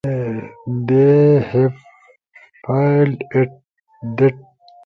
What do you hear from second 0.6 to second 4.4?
They have failed at that.